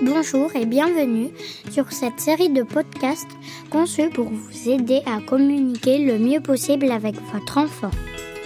Bonjour 0.00 0.54
et 0.54 0.64
bienvenue 0.64 1.30
sur 1.72 1.90
cette 1.90 2.20
série 2.20 2.50
de 2.50 2.62
podcasts 2.62 3.26
conçus 3.68 4.10
pour 4.10 4.26
vous 4.26 4.68
aider 4.68 5.00
à 5.06 5.20
communiquer 5.20 5.98
le 5.98 6.20
mieux 6.20 6.40
possible 6.40 6.92
avec 6.92 7.16
votre 7.32 7.58
enfant. 7.58 7.90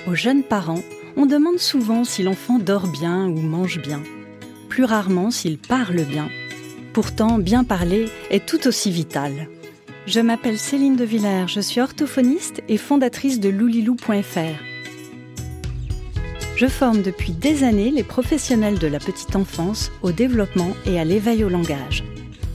Aux 0.07 0.15
jeunes 0.15 0.45
parents, 0.45 0.83
on 1.15 1.27
demande 1.27 1.59
souvent 1.59 2.05
si 2.05 2.23
l'enfant 2.23 2.59
dort 2.59 2.87
bien 2.87 3.27
ou 3.27 3.39
mange 3.39 3.83
bien. 3.83 4.01
Plus 4.71 4.85
rarement 4.85 5.31
s'il 5.31 5.59
parle 5.59 6.05
bien. 6.05 6.31
Pourtant, 6.95 7.39
bien 7.39 7.65
parler 7.65 8.07
est 8.31 8.47
tout 8.47 8.67
aussi 8.67 8.91
vital. 8.91 9.49
Je 10.07 10.21
m'appelle 10.21 10.59
Céline 10.59 10.97
de 10.97 11.05
Villers, 11.05 11.49
je 11.49 11.61
suis 11.61 11.83
orthophoniste 11.83 12.63
et 12.69 12.79
fondatrice 12.79 13.41
de 13.41 13.51
loulilou.fr. 13.51 14.72
Je 16.63 16.69
forme 16.69 17.03
depuis 17.03 17.33
des 17.33 17.65
années 17.65 17.91
les 17.91 18.05
professionnels 18.05 18.79
de 18.79 18.87
la 18.87 19.01
petite 19.01 19.35
enfance 19.35 19.91
au 20.01 20.13
développement 20.13 20.77
et 20.87 21.01
à 21.01 21.03
l'éveil 21.03 21.43
au 21.43 21.49
langage. 21.49 22.05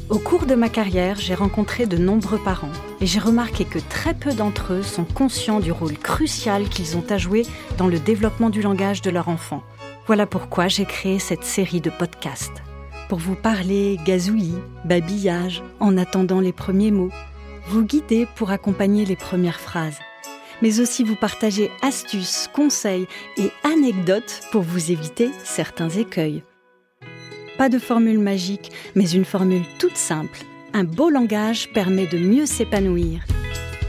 Au 0.09 0.17
cours 0.17 0.45
de 0.45 0.55
ma 0.55 0.69
carrière, 0.69 1.17
j'ai 1.17 1.35
rencontré 1.35 1.87
de 1.87 1.97
nombreux 1.97 2.37
parents 2.37 2.71
et 3.01 3.05
j'ai 3.05 3.19
remarqué 3.19 3.65
que 3.65 3.79
très 3.79 4.13
peu 4.13 4.33
d'entre 4.33 4.75
eux 4.75 4.81
sont 4.81 5.03
conscients 5.03 5.59
du 5.59 5.73
rôle 5.73 5.97
crucial 5.97 6.69
qu'ils 6.69 6.95
ont 6.95 7.03
à 7.09 7.17
jouer 7.17 7.45
dans 7.77 7.89
le 7.89 7.99
développement 7.99 8.49
du 8.49 8.61
langage 8.61 9.01
de 9.01 9.09
leur 9.09 9.27
enfant. 9.27 9.61
Voilà 10.05 10.25
pourquoi 10.25 10.69
j'ai 10.69 10.85
créé 10.85 11.19
cette 11.19 11.43
série 11.43 11.81
de 11.81 11.89
podcasts. 11.89 12.63
Pour 13.09 13.19
vous 13.19 13.35
parler 13.35 13.99
gazouillis, 14.05 14.55
babillage, 14.85 15.61
en 15.81 15.97
attendant 15.97 16.39
les 16.39 16.53
premiers 16.53 16.91
mots, 16.91 17.11
vous 17.67 17.83
guider 17.83 18.25
pour 18.37 18.51
accompagner 18.51 19.03
les 19.03 19.17
premières 19.17 19.59
phrases 19.59 19.99
mais 20.61 20.79
aussi 20.79 21.03
vous 21.03 21.15
partager 21.15 21.71
astuces, 21.81 22.49
conseils 22.53 23.07
et 23.37 23.51
anecdotes 23.63 24.41
pour 24.51 24.61
vous 24.61 24.91
éviter 24.91 25.29
certains 25.43 25.89
écueils. 25.89 26.43
Pas 27.57 27.69
de 27.69 27.79
formule 27.79 28.19
magique, 28.19 28.71
mais 28.95 29.09
une 29.09 29.25
formule 29.25 29.63
toute 29.79 29.97
simple. 29.97 30.39
Un 30.73 30.83
beau 30.83 31.09
langage 31.09 31.71
permet 31.73 32.05
de 32.05 32.17
mieux 32.17 32.45
s'épanouir. 32.45 33.25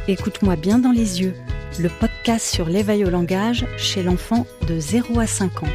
Écoute-moi 0.06 0.56
bien 0.56 0.78
dans 0.78 0.92
les 0.92 1.20
yeux, 1.20 1.34
le 1.78 1.90
podcast 1.90 2.46
sur 2.46 2.66
l'éveil 2.66 3.04
au 3.04 3.10
langage 3.10 3.66
chez 3.76 4.02
l'enfant 4.02 4.46
de 4.66 4.80
0 4.80 5.20
à 5.20 5.26
5 5.26 5.64
ans. 5.64 5.72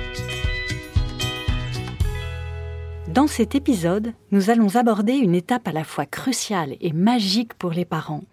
Dans 3.14 3.28
cet 3.28 3.54
épisode, 3.54 4.14
nous 4.32 4.50
allons 4.50 4.76
aborder 4.76 5.14
une 5.14 5.36
étape 5.36 5.68
à 5.68 5.72
la 5.72 5.84
fois 5.84 6.08
cruciale 6.08 6.76
et 6.82 6.94
magique 6.94 7.54
pour 7.54 7.70
les 7.70 7.86
parents, 7.86 8.24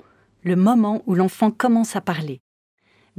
le 0.43 0.57
moment 0.57 1.03
où 1.07 1.15
l'enfant 1.15 1.51
commence 1.51 1.97
à 1.97 2.01
parler. 2.01 2.41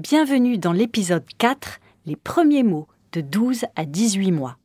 Bienvenue 0.04 0.58
dans 0.58 0.74
l'épisode 0.74 1.26
4, 1.38 1.80
les 2.08 2.16
premiers 2.16 2.64
mots 2.64 2.88
de 3.12 3.22
12 3.22 3.66
à 3.76 3.86
18 3.86 4.32
mois. 4.32 4.58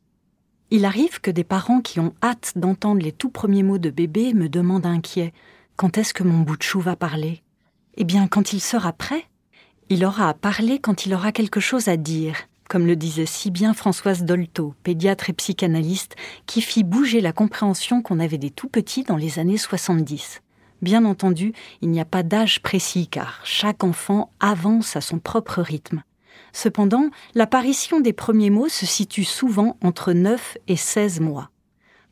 Il 0.71 0.83
arrive 0.83 1.21
que 1.21 1.29
des 1.29 1.43
parents 1.43 1.79
qui 1.79 1.99
ont 1.99 2.15
hâte 2.23 2.53
d'entendre 2.55 3.03
les 3.03 3.11
tout 3.11 3.29
premiers 3.29 3.61
mots 3.61 3.77
de 3.77 3.91
bébé 3.91 4.33
me 4.33 4.49
demandent 4.49 4.87
inquiets 4.87 5.33
quand 5.75 5.99
est-ce 5.99 6.15
que 6.15 6.23
mon 6.23 6.39
bout 6.39 6.57
de 6.57 6.63
chou 6.63 6.79
va 6.79 6.95
parler? 6.95 7.43
Eh 7.97 8.03
bien, 8.03 8.27
quand 8.27 8.51
il 8.51 8.59
sera 8.59 8.93
prêt. 8.93 9.25
Il 9.89 10.05
aura 10.05 10.27
à 10.27 10.33
parler 10.33 10.79
quand 10.79 11.05
il 11.05 11.13
aura 11.13 11.31
quelque 11.31 11.59
chose 11.59 11.87
à 11.87 11.97
dire, 11.97 12.35
comme 12.67 12.87
le 12.87 12.95
disait 12.95 13.27
si 13.27 13.51
bien 13.51 13.75
Françoise 13.75 14.23
Dolto, 14.23 14.73
pédiatre 14.81 15.29
et 15.29 15.33
psychanalyste, 15.33 16.15
qui 16.47 16.63
fit 16.63 16.83
bouger 16.83 17.21
la 17.21 17.31
compréhension 17.31 18.01
qu'on 18.01 18.19
avait 18.19 18.39
des 18.39 18.49
tout 18.49 18.69
petits 18.69 19.03
dans 19.03 19.17
les 19.17 19.37
années 19.37 19.59
70. 19.59 20.41
Bien 20.81 21.05
entendu, 21.05 21.53
il 21.81 21.89
n'y 21.89 21.99
a 21.99 22.05
pas 22.05 22.23
d'âge 22.23 22.61
précis 22.61 23.07
car 23.07 23.41
chaque 23.43 23.83
enfant 23.83 24.31
avance 24.39 24.95
à 24.95 25.01
son 25.01 25.19
propre 25.19 25.61
rythme. 25.61 26.03
Cependant, 26.53 27.09
l'apparition 27.35 27.99
des 27.99 28.13
premiers 28.13 28.49
mots 28.49 28.69
se 28.69 28.85
situe 28.85 29.23
souvent 29.23 29.77
entre 29.81 30.13
9 30.13 30.57
et 30.67 30.75
16 30.75 31.19
mois. 31.19 31.49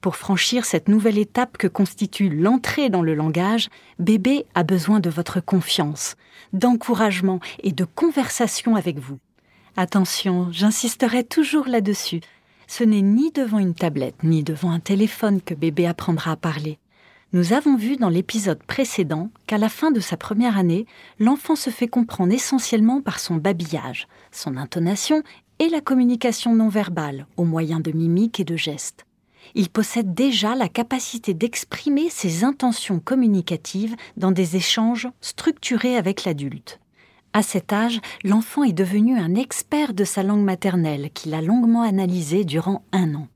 Pour 0.01 0.17
franchir 0.17 0.65
cette 0.65 0.87
nouvelle 0.87 1.17
étape 1.17 1.57
que 1.57 1.67
constitue 1.67 2.29
l'entrée 2.29 2.89
dans 2.89 3.01
le 3.01 3.15
langage, 3.15 3.69
bébé 3.97 4.45
a 4.53 4.63
besoin 4.63 4.99
de 4.99 5.09
votre 5.09 5.39
confiance, 5.39 6.15
d'encouragement 6.53 7.39
et 7.63 7.71
de 7.71 7.85
conversation 7.85 8.75
avec 8.75 8.99
vous. 8.99 9.17
Attention, 9.77 10.49
j'insisterai 10.51 11.23
toujours 11.23 11.67
là-dessus. 11.67 12.21
Ce 12.67 12.83
n'est 12.83 13.01
ni 13.01 13.31
devant 13.31 13.59
une 13.59 13.73
tablette 13.73 14.23
ni 14.23 14.43
devant 14.43 14.71
un 14.71 14.79
téléphone 14.79 15.41
que 15.41 15.53
bébé 15.53 15.87
apprendra 15.87 16.31
à 16.31 16.35
parler. 16.35 16.77
Nous 17.35 17.51
avons 17.51 17.75
vu 17.75 17.97
dans 17.97 18.07
l'épisode 18.07 18.63
précédent 18.63 19.29
qu'à 19.45 19.57
la 19.57 19.67
fin 19.67 19.91
de 19.91 19.99
sa 19.99 20.15
première 20.15 20.57
année, 20.57 20.85
l'enfant 21.19 21.57
se 21.57 21.69
fait 21.69 21.89
comprendre 21.89 22.31
essentiellement 22.31 23.01
par 23.01 23.19
son 23.19 23.35
babillage, 23.35 24.07
son 24.31 24.55
intonation 24.55 25.21
et 25.59 25.67
la 25.67 25.81
communication 25.81 26.55
non 26.55 26.69
verbale 26.69 27.27
au 27.35 27.43
moyen 27.43 27.81
de 27.81 27.91
mimiques 27.91 28.39
et 28.39 28.45
de 28.45 28.55
gestes. 28.55 29.05
Il 29.53 29.69
possède 29.69 30.13
déjà 30.13 30.55
la 30.55 30.69
capacité 30.69 31.33
d'exprimer 31.33 32.09
ses 32.09 32.45
intentions 32.45 33.01
communicatives 33.01 33.97
dans 34.15 34.31
des 34.31 34.55
échanges 34.55 35.09
structurés 35.19 35.97
avec 35.97 36.23
l'adulte. 36.23 36.79
À 37.33 37.41
cet 37.43 37.73
âge, 37.73 37.99
l'enfant 38.23 38.63
est 38.63 38.71
devenu 38.71 39.17
un 39.17 39.35
expert 39.35 39.93
de 39.93 40.05
sa 40.05 40.23
langue 40.23 40.45
maternelle 40.45 41.09
qu'il 41.13 41.33
a 41.33 41.41
longuement 41.41 41.81
analysée 41.81 42.45
durant 42.45 42.85
un 42.93 43.13
an. 43.13 43.27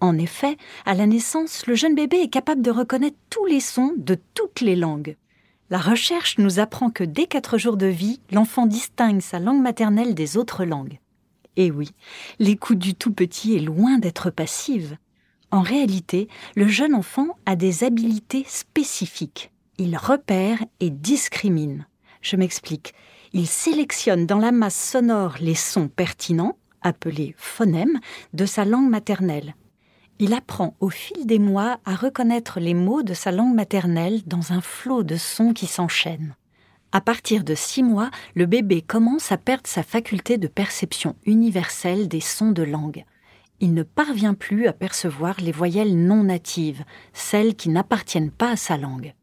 En 0.00 0.16
effet, 0.16 0.56
à 0.86 0.94
la 0.94 1.06
naissance, 1.06 1.66
le 1.66 1.74
jeune 1.74 1.94
bébé 1.94 2.18
est 2.18 2.28
capable 2.28 2.62
de 2.62 2.70
reconnaître 2.70 3.16
tous 3.30 3.46
les 3.46 3.60
sons 3.60 3.92
de 3.96 4.16
toutes 4.34 4.60
les 4.60 4.76
langues. 4.76 5.16
La 5.70 5.78
recherche 5.78 6.38
nous 6.38 6.60
apprend 6.60 6.90
que 6.90 7.04
dès 7.04 7.26
quatre 7.26 7.58
jours 7.58 7.76
de 7.76 7.86
vie, 7.86 8.20
l'enfant 8.30 8.66
distingue 8.66 9.20
sa 9.20 9.38
langue 9.38 9.60
maternelle 9.60 10.14
des 10.14 10.36
autres 10.36 10.64
langues. 10.64 10.98
Et 11.56 11.70
oui, 11.70 11.90
l'écoute 12.38 12.78
du 12.78 12.94
tout 12.94 13.12
petit 13.12 13.56
est 13.56 13.60
loin 13.60 13.98
d'être 13.98 14.30
passive. 14.30 14.96
En 15.50 15.60
réalité, 15.60 16.28
le 16.54 16.68
jeune 16.68 16.94
enfant 16.94 17.36
a 17.44 17.56
des 17.56 17.84
habiletés 17.84 18.44
spécifiques. 18.48 19.50
Il 19.78 19.96
repère 19.96 20.58
et 20.80 20.90
discrimine. 20.90 21.86
Je 22.20 22.36
m'explique. 22.36 22.94
Il 23.32 23.46
sélectionne 23.46 24.26
dans 24.26 24.38
la 24.38 24.52
masse 24.52 24.90
sonore 24.90 25.36
les 25.40 25.54
sons 25.54 25.88
pertinents, 25.88 26.56
appelés 26.82 27.34
phonèmes, 27.36 27.98
de 28.32 28.46
sa 28.46 28.64
langue 28.64 28.88
maternelle, 28.88 29.54
il 30.18 30.34
apprend 30.34 30.74
au 30.80 30.90
fil 30.90 31.26
des 31.26 31.38
mois 31.38 31.78
à 31.84 31.94
reconnaître 31.94 32.60
les 32.60 32.74
mots 32.74 33.02
de 33.02 33.14
sa 33.14 33.30
langue 33.30 33.54
maternelle 33.54 34.22
dans 34.26 34.52
un 34.52 34.60
flot 34.60 35.02
de 35.02 35.16
sons 35.16 35.52
qui 35.52 35.66
s'enchaînent. 35.66 36.34
À 36.90 37.00
partir 37.00 37.44
de 37.44 37.54
six 37.54 37.82
mois, 37.82 38.10
le 38.34 38.46
bébé 38.46 38.80
commence 38.80 39.30
à 39.30 39.36
perdre 39.36 39.66
sa 39.66 39.82
faculté 39.82 40.38
de 40.38 40.48
perception 40.48 41.16
universelle 41.26 42.08
des 42.08 42.20
sons 42.20 42.50
de 42.50 42.62
langue. 42.62 43.04
Il 43.60 43.74
ne 43.74 43.82
parvient 43.82 44.34
plus 44.34 44.66
à 44.66 44.72
percevoir 44.72 45.36
les 45.40 45.52
voyelles 45.52 45.96
non 45.96 46.24
natives, 46.24 46.84
celles 47.12 47.54
qui 47.54 47.68
n'appartiennent 47.68 48.30
pas 48.30 48.52
à 48.52 48.56
sa 48.56 48.76
langue. 48.76 49.14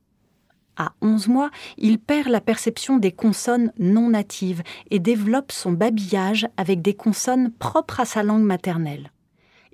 À 0.78 0.94
onze 1.02 1.28
mois, 1.28 1.52
il 1.78 2.00
perd 2.00 2.28
la 2.28 2.42
perception 2.42 2.98
des 2.98 3.14
consonnes 3.14 3.72
non 3.80 4.10
natives 4.10 4.62
et 4.92 5.00
développe 5.00 5.52
son 5.52 5.72
babillage 5.72 6.48
avec 6.58 6.82
des 6.82 6.94
consonnes 6.94 7.52
propres 7.52 8.02
à 8.02 8.06
sa 8.06 8.24
langue 8.24 8.44
maternelle. 8.44 9.10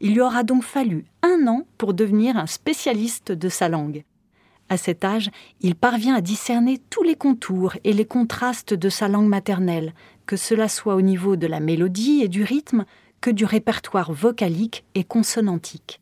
Il 0.03 0.13
lui 0.15 0.21
aura 0.21 0.43
donc 0.43 0.63
fallu 0.63 1.05
un 1.21 1.47
an 1.47 1.65
pour 1.77 1.93
devenir 1.93 2.35
un 2.35 2.47
spécialiste 2.47 3.31
de 3.31 3.49
sa 3.49 3.69
langue. 3.69 4.03
À 4.67 4.77
cet 4.77 5.05
âge, 5.05 5.29
il 5.59 5.75
parvient 5.75 6.15
à 6.15 6.21
discerner 6.21 6.79
tous 6.89 7.03
les 7.03 7.15
contours 7.15 7.75
et 7.83 7.93
les 7.93 8.05
contrastes 8.05 8.73
de 8.73 8.89
sa 8.89 9.07
langue 9.07 9.27
maternelle, 9.27 9.93
que 10.25 10.37
cela 10.37 10.69
soit 10.69 10.95
au 10.95 11.01
niveau 11.01 11.35
de 11.35 11.45
la 11.45 11.59
mélodie 11.59 12.21
et 12.23 12.29
du 12.29 12.43
rythme, 12.43 12.85
que 13.21 13.29
du 13.29 13.45
répertoire 13.45 14.11
vocalique 14.11 14.85
et 14.95 15.03
consonantique. 15.03 16.01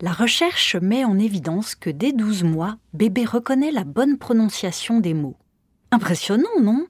La 0.00 0.12
recherche 0.12 0.76
met 0.76 1.04
en 1.04 1.18
évidence 1.18 1.74
que 1.74 1.90
dès 1.90 2.12
12 2.12 2.44
mois, 2.44 2.76
bébé 2.92 3.24
reconnaît 3.24 3.72
la 3.72 3.84
bonne 3.84 4.16
prononciation 4.16 5.00
des 5.00 5.14
mots. 5.14 5.36
Impressionnant, 5.90 6.60
non? 6.60 6.86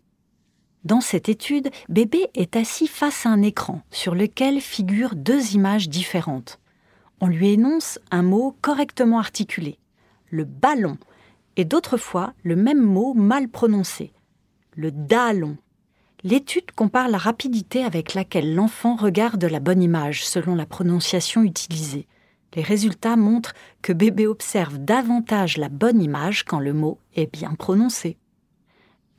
Dans 0.85 1.01
cette 1.01 1.31
étude, 1.31 1.71
bébé 1.89 2.29
est 2.35 2.57
assis 2.57 2.87
face 2.87 3.25
à 3.25 3.31
un 3.31 3.41
écran 3.41 3.81
sur 3.91 4.15
lequel 4.15 4.61
figurent 4.61 5.15
deux 5.15 5.55
images 5.55 5.89
différentes. 5.89 6.61
On 7.21 7.27
lui 7.27 7.53
énonce 7.53 7.99
un 8.11 8.23
mot 8.23 8.55
correctement 8.61 9.19
articulé, 9.19 9.79
le 10.29 10.45
ballon, 10.45 10.99
et 11.57 11.65
d'autres 11.65 11.97
fois 11.97 12.35
le 12.43 12.55
même 12.55 12.83
mot 12.83 13.15
mal 13.15 13.49
prononcé, 13.49 14.13
le 14.75 14.91
dallon. 14.91 15.57
L'étude 16.23 16.71
compare 16.73 17.09
la 17.09 17.19
rapidité 17.19 17.83
avec 17.83 18.13
laquelle 18.13 18.55
l'enfant 18.55 18.97
regarde 18.97 19.45
la 19.45 19.61
bonne 19.61 19.83
image 19.83 20.27
selon 20.27 20.55
la 20.55 20.67
prononciation 20.67 21.43
utilisée. 21.43 22.07
Les 22.55 22.63
résultats 22.63 23.17
montrent 23.17 23.55
que 23.81 23.93
bébé 23.93 24.27
observe 24.27 24.79
davantage 24.79 25.57
la 25.57 25.69
bonne 25.69 26.03
image 26.03 26.45
quand 26.45 26.61
le 26.61 26.73
mot 26.73 26.99
est 27.15 27.31
bien 27.33 27.55
prononcé. 27.55 28.19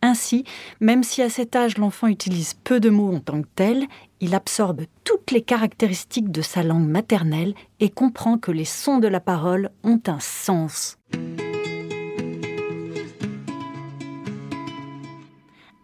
Ainsi, 0.06 0.44
même 0.82 1.02
si 1.02 1.24
à 1.24 1.32
cet 1.32 1.56
âge 1.56 1.80
l'enfant 1.80 2.06
utilise 2.06 2.54
peu 2.54 2.80
de 2.80 2.92
mots 2.92 3.16
en 3.16 3.20
tant 3.20 3.42
que 3.42 3.48
tel, 3.56 3.88
il 4.22 4.36
absorbe 4.36 4.84
toutes 5.04 5.32
les 5.32 5.42
caractéristiques 5.42 6.32
de 6.32 6.44
sa 6.44 6.62
langue 6.62 6.88
maternelle 6.88 7.56
et 7.80 7.90
comprend 7.90 8.38
que 8.38 8.52
les 8.52 8.66
sons 8.66 9.00
de 9.00 9.08
la 9.08 9.20
parole 9.20 9.72
ont 9.84 10.00
un 10.06 10.20
sens. 10.20 11.00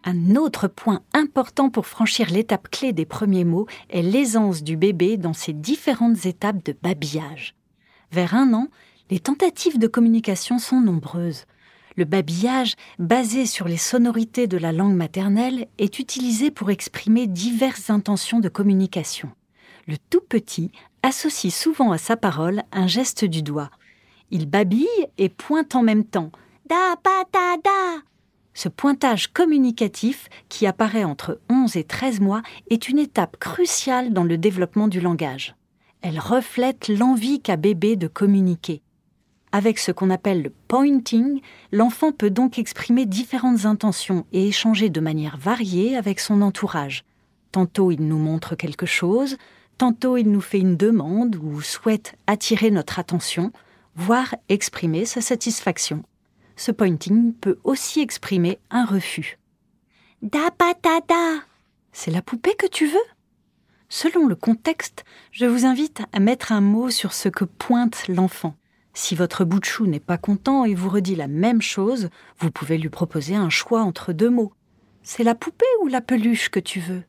Un 0.03 0.35
autre 0.35 0.67
point 0.67 1.01
important 1.15 1.71
pour 1.71 1.87
franchir 1.87 2.29
l'étape 2.29 2.69
clé 2.69 2.93
des 2.93 3.05
premiers 3.07 3.45
mots 3.45 3.65
est 3.89 4.03
l'aisance 4.03 4.61
du 4.61 4.77
bébé 4.77 5.17
dans 5.17 5.33
ses 5.33 5.53
différentes 5.53 6.27
étapes 6.27 6.63
de 6.63 6.75
babillage. 6.79 7.55
Vers 8.11 8.35
un 8.35 8.53
an, 8.53 8.67
Les 9.09 9.19
tentatives 9.19 9.77
de 9.77 9.87
communication 9.87 10.57
sont 10.57 10.79
nombreuses. 10.79 11.43
Le 11.97 12.05
babillage, 12.05 12.75
basé 12.99 13.45
sur 13.45 13.67
les 13.67 13.77
sonorités 13.77 14.47
de 14.47 14.57
la 14.57 14.71
langue 14.71 14.95
maternelle, 14.95 15.67
est 15.77 15.99
utilisé 15.99 16.49
pour 16.49 16.71
exprimer 16.71 17.27
diverses 17.27 17.89
intentions 17.89 18.39
de 18.39 18.49
communication. 18.49 19.29
Le 19.87 19.97
tout 20.09 20.21
petit 20.21 20.71
associe 21.03 21.53
souvent 21.53 21.91
à 21.91 21.97
sa 21.97 22.15
parole 22.15 22.63
un 22.71 22.87
geste 22.87 23.25
du 23.25 23.41
doigt. 23.41 23.71
Il 24.29 24.49
babille 24.49 24.87
et 25.17 25.29
pointe 25.29 25.75
en 25.75 25.83
même 25.83 26.05
temps. 26.05 26.31
Da 26.69 26.95
pa 27.03 27.23
da 27.33 27.57
da. 27.61 28.01
Ce 28.53 28.69
pointage 28.69 29.27
communicatif, 29.27 30.29
qui 30.49 30.67
apparaît 30.67 31.03
entre 31.03 31.39
11 31.49 31.75
et 31.75 31.83
13 31.83 32.19
mois, 32.19 32.41
est 32.69 32.89
une 32.89 32.99
étape 32.99 33.37
cruciale 33.37 34.13
dans 34.13 34.23
le 34.23 34.37
développement 34.37 34.87
du 34.87 35.01
langage. 35.01 35.55
Elle 36.01 36.19
reflète 36.19 36.87
l'envie 36.87 37.41
qu'a 37.41 37.57
bébé 37.57 37.95
de 37.95 38.07
communiquer. 38.07 38.81
Avec 39.53 39.79
ce 39.79 39.91
qu'on 39.91 40.09
appelle 40.09 40.43
le 40.43 40.53
pointing, 40.67 41.41
l'enfant 41.71 42.11
peut 42.11 42.29
donc 42.29 42.57
exprimer 42.57 43.05
différentes 43.05 43.65
intentions 43.65 44.25
et 44.31 44.47
échanger 44.47 44.89
de 44.89 45.01
manière 45.01 45.37
variée 45.37 45.97
avec 45.97 46.21
son 46.21 46.41
entourage. 46.41 47.03
Tantôt 47.51 47.91
il 47.91 48.07
nous 48.07 48.17
montre 48.17 48.55
quelque 48.55 48.85
chose, 48.85 49.37
tantôt 49.77 50.15
il 50.15 50.31
nous 50.31 50.41
fait 50.41 50.59
une 50.59 50.77
demande 50.77 51.35
ou 51.35 51.61
souhaite 51.61 52.15
attirer 52.27 52.71
notre 52.71 52.97
attention, 52.97 53.51
voire 53.95 54.35
exprimer 54.47 55.05
sa 55.05 55.19
satisfaction. 55.19 56.03
Ce 56.55 56.71
pointing 56.71 57.33
peut 57.33 57.57
aussi 57.65 57.99
exprimer 57.99 58.57
un 58.69 58.85
refus. 58.85 59.37
Da 60.21 60.51
patada 60.57 61.41
C'est 61.91 62.11
la 62.11 62.21
poupée 62.21 62.55
que 62.55 62.67
tu 62.67 62.85
veux? 62.85 62.99
Selon 63.89 64.27
le 64.27 64.35
contexte, 64.35 65.03
je 65.33 65.45
vous 65.45 65.65
invite 65.65 66.03
à 66.13 66.21
mettre 66.21 66.53
un 66.53 66.61
mot 66.61 66.89
sur 66.89 67.11
ce 67.11 67.27
que 67.27 67.43
pointe 67.43 68.07
l'enfant. 68.07 68.55
Si 68.93 69.15
votre 69.15 69.45
bout 69.45 69.61
n'est 69.85 69.99
pas 69.99 70.17
content 70.17 70.65
et 70.65 70.75
vous 70.75 70.89
redit 70.89 71.15
la 71.15 71.27
même 71.27 71.61
chose, 71.61 72.09
vous 72.39 72.51
pouvez 72.51 72.77
lui 72.77 72.89
proposer 72.89 73.35
un 73.35 73.49
choix 73.49 73.81
entre 73.81 74.11
deux 74.13 74.29
mots. 74.29 74.53
C'est 75.03 75.23
la 75.23 75.35
poupée 75.35 75.65
ou 75.81 75.87
la 75.87 76.01
peluche 76.01 76.49
que 76.49 76.59
tu 76.59 76.79
veux 76.79 77.03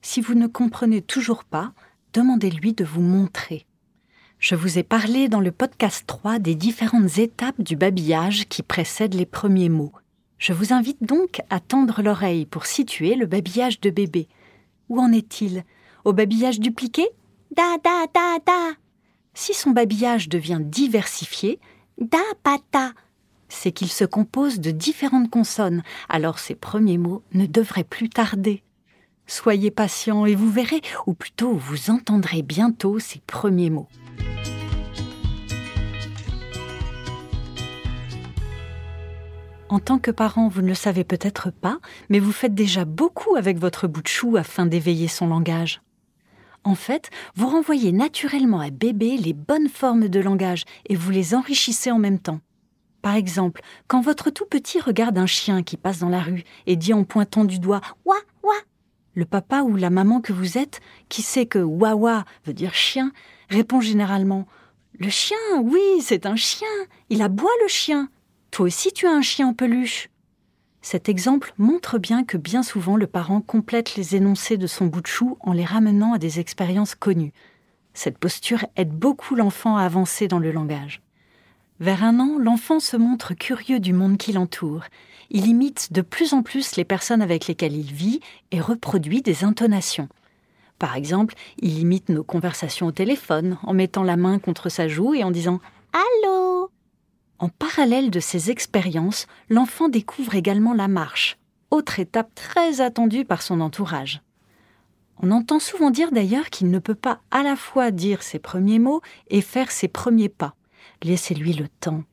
Si 0.00 0.20
vous 0.20 0.34
ne 0.34 0.46
comprenez 0.46 1.02
toujours 1.02 1.44
pas, 1.44 1.72
demandez-lui 2.14 2.72
de 2.72 2.84
vous 2.84 3.02
montrer. 3.02 3.66
Je 4.38 4.54
vous 4.54 4.78
ai 4.78 4.82
parlé 4.82 5.28
dans 5.28 5.40
le 5.40 5.52
podcast 5.52 6.04
3 6.06 6.38
des 6.38 6.54
différentes 6.54 7.18
étapes 7.18 7.60
du 7.60 7.76
babillage 7.76 8.48
qui 8.48 8.62
précèdent 8.62 9.14
les 9.14 9.26
premiers 9.26 9.68
mots. 9.68 9.92
Je 10.38 10.52
vous 10.52 10.72
invite 10.72 11.02
donc 11.02 11.42
à 11.50 11.58
tendre 11.60 12.02
l'oreille 12.02 12.46
pour 12.46 12.66
situer 12.66 13.16
le 13.16 13.26
babillage 13.26 13.80
de 13.80 13.90
bébé. 13.90 14.28
Où 14.88 15.00
en 15.00 15.12
est-il? 15.12 15.64
Au 16.04 16.12
babillage 16.12 16.60
dupliqué 16.60 17.06
Da 17.54 17.76
da 17.82 18.06
da 18.14 18.38
da 18.46 18.87
si 19.38 19.54
son 19.54 19.70
babillage 19.70 20.28
devient 20.28 20.58
diversifié, 20.60 21.60
da 21.96 22.18
pata, 22.42 22.90
c'est 23.48 23.70
qu'il 23.70 23.88
se 23.88 24.04
compose 24.04 24.58
de 24.58 24.72
différentes 24.72 25.30
consonnes, 25.30 25.84
alors 26.08 26.40
ses 26.40 26.56
premiers 26.56 26.98
mots 26.98 27.22
ne 27.34 27.46
devraient 27.46 27.84
plus 27.84 28.08
tarder. 28.08 28.64
Soyez 29.28 29.70
patient 29.70 30.26
et 30.26 30.34
vous 30.34 30.50
verrez, 30.50 30.82
ou 31.06 31.14
plutôt 31.14 31.52
vous 31.52 31.90
entendrez 31.90 32.42
bientôt 32.42 32.98
ses 32.98 33.20
premiers 33.28 33.70
mots. 33.70 33.86
En 39.68 39.78
tant 39.78 40.00
que 40.00 40.10
parent, 40.10 40.48
vous 40.48 40.62
ne 40.62 40.68
le 40.68 40.74
savez 40.74 41.04
peut-être 41.04 41.52
pas, 41.52 41.78
mais 42.08 42.18
vous 42.18 42.32
faites 42.32 42.56
déjà 42.56 42.84
beaucoup 42.84 43.36
avec 43.36 43.56
votre 43.58 43.86
bout 43.86 44.02
de 44.02 44.08
chou 44.08 44.36
afin 44.36 44.66
d'éveiller 44.66 45.06
son 45.06 45.28
langage. 45.28 45.80
En 46.68 46.74
fait, 46.74 47.08
vous 47.34 47.48
renvoyez 47.48 47.92
naturellement 47.92 48.60
à 48.60 48.68
bébé 48.68 49.16
les 49.16 49.32
bonnes 49.32 49.70
formes 49.70 50.10
de 50.10 50.20
langage 50.20 50.64
et 50.86 50.96
vous 50.96 51.10
les 51.10 51.34
enrichissez 51.34 51.90
en 51.90 51.98
même 51.98 52.18
temps. 52.18 52.40
Par 53.00 53.14
exemple, 53.14 53.62
quand 53.86 54.02
votre 54.02 54.28
tout 54.28 54.44
petit 54.44 54.78
regarde 54.78 55.16
un 55.16 55.24
chien 55.24 55.62
qui 55.62 55.78
passe 55.78 56.00
dans 56.00 56.10
la 56.10 56.20
rue 56.20 56.44
et 56.66 56.76
dit 56.76 56.92
en 56.92 57.04
pointant 57.04 57.46
du 57.46 57.58
doigt 57.58 57.80
Wa 58.04 58.16
wa 58.42 58.52
le 59.14 59.24
papa 59.24 59.62
ou 59.62 59.76
la 59.76 59.88
maman 59.88 60.20
que 60.20 60.34
vous 60.34 60.58
êtes, 60.58 60.82
qui 61.08 61.22
sait 61.22 61.46
que 61.46 61.58
wa 61.58 62.26
veut 62.44 62.52
dire 62.52 62.74
chien, 62.74 63.12
répond 63.48 63.80
généralement 63.80 64.46
Le 64.98 65.08
chien, 65.08 65.38
oui, 65.62 66.02
c'est 66.02 66.26
un 66.26 66.36
chien, 66.36 66.68
il 67.08 67.22
aboie 67.22 67.48
le 67.62 67.68
chien. 67.68 68.10
Toi 68.50 68.66
aussi 68.66 68.92
tu 68.92 69.06
as 69.06 69.12
un 69.12 69.22
chien 69.22 69.48
en 69.48 69.54
peluche. 69.54 70.10
Cet 70.90 71.10
exemple 71.10 71.52
montre 71.58 71.98
bien 71.98 72.24
que 72.24 72.38
bien 72.38 72.62
souvent 72.62 72.96
le 72.96 73.06
parent 73.06 73.42
complète 73.42 73.94
les 73.96 74.16
énoncés 74.16 74.56
de 74.56 74.66
son 74.66 74.86
bout 74.86 75.02
de 75.02 75.06
chou 75.06 75.36
en 75.40 75.52
les 75.52 75.66
ramenant 75.66 76.14
à 76.14 76.18
des 76.18 76.40
expériences 76.40 76.94
connues. 76.94 77.34
Cette 77.92 78.16
posture 78.16 78.64
aide 78.74 78.92
beaucoup 78.92 79.34
l'enfant 79.34 79.76
à 79.76 79.82
avancer 79.82 80.28
dans 80.28 80.38
le 80.38 80.50
langage. 80.50 81.02
Vers 81.78 82.04
un 82.04 82.18
an, 82.20 82.38
l'enfant 82.38 82.80
se 82.80 82.96
montre 82.96 83.34
curieux 83.34 83.80
du 83.80 83.92
monde 83.92 84.16
qui 84.16 84.32
l'entoure. 84.32 84.84
Il 85.28 85.46
imite 85.46 85.92
de 85.92 86.00
plus 86.00 86.32
en 86.32 86.42
plus 86.42 86.76
les 86.76 86.86
personnes 86.86 87.20
avec 87.20 87.48
lesquelles 87.48 87.76
il 87.76 87.92
vit 87.92 88.20
et 88.50 88.62
reproduit 88.62 89.20
des 89.20 89.44
intonations. 89.44 90.08
Par 90.78 90.96
exemple, 90.96 91.34
il 91.58 91.78
imite 91.80 92.08
nos 92.08 92.24
conversations 92.24 92.86
au 92.86 92.92
téléphone 92.92 93.58
en 93.62 93.74
mettant 93.74 94.04
la 94.04 94.16
main 94.16 94.38
contre 94.38 94.70
sa 94.70 94.88
joue 94.88 95.12
et 95.12 95.22
en 95.22 95.32
disant 95.32 95.60
Allô 95.92 96.70
en 97.38 97.48
parallèle 97.48 98.10
de 98.10 98.20
ces 98.20 98.50
expériences, 98.50 99.26
l'enfant 99.48 99.88
découvre 99.88 100.34
également 100.34 100.74
la 100.74 100.88
marche, 100.88 101.38
autre 101.70 102.00
étape 102.00 102.34
très 102.34 102.80
attendue 102.80 103.24
par 103.24 103.42
son 103.42 103.60
entourage. 103.60 104.22
On 105.20 105.30
entend 105.30 105.58
souvent 105.58 105.90
dire 105.90 106.12
d'ailleurs 106.12 106.50
qu'il 106.50 106.70
ne 106.70 106.78
peut 106.78 106.94
pas 106.94 107.20
à 107.30 107.42
la 107.42 107.56
fois 107.56 107.90
dire 107.90 108.22
ses 108.22 108.38
premiers 108.38 108.78
mots 108.78 109.00
et 109.28 109.40
faire 109.40 109.70
ses 109.70 109.88
premiers 109.88 110.28
pas. 110.28 110.54
Laissez-lui 111.02 111.52
le 111.52 111.68
temps. 111.68 112.04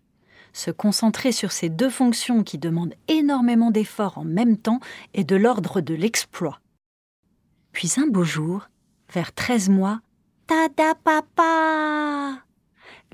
Se 0.53 0.71
concentrer 0.71 1.31
sur 1.31 1.51
ces 1.51 1.69
deux 1.69 1.89
fonctions 1.89 2.43
qui 2.43 2.57
demandent 2.57 2.95
énormément 3.07 3.71
d'efforts 3.71 4.17
en 4.17 4.23
même 4.23 4.57
temps 4.57 4.79
est 5.13 5.23
de 5.23 5.35
l'ordre 5.35 5.81
de 5.81 5.93
l'exploit. 5.93 6.59
Puis 7.73 7.93
un 7.97 8.07
beau 8.07 8.23
jour, 8.23 8.69
vers 9.13 9.33
13 9.33 9.69
mois, 9.69 9.99
Tada 10.47 10.95
papa 10.95 12.44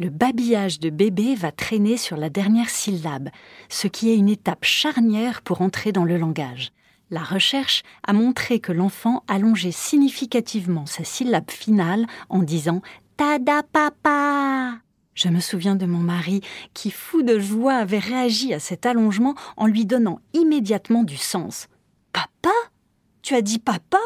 le 0.01 0.09
babillage 0.09 0.79
de 0.79 0.89
bébé 0.89 1.35
va 1.35 1.51
traîner 1.51 1.95
sur 1.95 2.17
la 2.17 2.31
dernière 2.31 2.71
syllabe, 2.71 3.29
ce 3.69 3.85
qui 3.85 4.09
est 4.09 4.17
une 4.17 4.29
étape 4.29 4.65
charnière 4.65 5.43
pour 5.43 5.61
entrer 5.61 5.91
dans 5.91 6.05
le 6.05 6.17
langage. 6.17 6.71
La 7.11 7.21
recherche 7.21 7.83
a 8.03 8.11
montré 8.11 8.59
que 8.59 8.71
l'enfant 8.71 9.23
allongeait 9.27 9.71
significativement 9.71 10.87
sa 10.87 11.03
syllabe 11.03 11.51
finale 11.51 12.07
en 12.29 12.41
disant 12.41 12.81
Tada 13.15 13.61
papa. 13.61 14.79
Je 15.13 15.27
me 15.27 15.39
souviens 15.39 15.75
de 15.75 15.85
mon 15.85 15.99
mari 15.99 16.41
qui, 16.73 16.89
fou 16.89 17.21
de 17.21 17.37
joie, 17.37 17.75
avait 17.75 17.99
réagi 17.99 18.55
à 18.55 18.59
cet 18.59 18.87
allongement 18.87 19.35
en 19.55 19.67
lui 19.67 19.85
donnant 19.85 20.19
immédiatement 20.33 21.03
du 21.03 21.17
sens. 21.17 21.67
Papa? 22.11 22.55
Tu 23.21 23.35
as 23.35 23.43
dit 23.43 23.59
papa? 23.59 23.99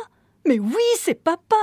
Mais 0.45 0.59
oui, 0.59 0.83
c'est 0.99 1.23
papa 1.23 1.55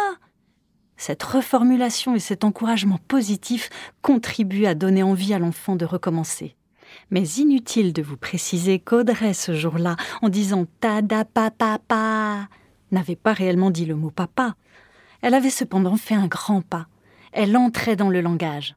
cette 1.02 1.24
reformulation 1.24 2.14
et 2.14 2.20
cet 2.20 2.44
encouragement 2.44 3.00
positif 3.08 3.70
contribuent 4.02 4.66
à 4.66 4.76
donner 4.76 5.02
envie 5.02 5.34
à 5.34 5.40
l'enfant 5.40 5.74
de 5.74 5.84
recommencer. 5.84 6.54
Mais 7.10 7.24
inutile 7.38 7.92
de 7.92 8.02
vous 8.02 8.16
préciser 8.16 8.78
qu'Audrey, 8.78 9.34
ce 9.34 9.52
jour-là, 9.52 9.96
en 10.22 10.28
disant 10.28 10.64
Tada 10.78 11.24
papa 11.24 11.80
pa, 11.88 12.48
n'avait 12.92 13.16
pas 13.16 13.32
réellement 13.32 13.72
dit 13.72 13.84
le 13.84 13.96
mot 13.96 14.10
papa. 14.10 14.54
Elle 15.22 15.34
avait 15.34 15.50
cependant 15.50 15.96
fait 15.96 16.14
un 16.14 16.28
grand 16.28 16.62
pas. 16.62 16.86
Elle 17.32 17.56
entrait 17.56 17.96
dans 17.96 18.10
le 18.10 18.20
langage. 18.20 18.76